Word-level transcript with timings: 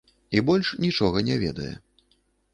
І 0.37 0.41
больш 0.47 0.71
нічога 0.85 1.23
не 1.29 1.37
ведае. 1.45 1.71